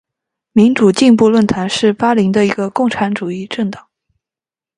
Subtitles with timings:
[0.53, 3.87] 民主进步论坛是巴林的一个共产主义政党。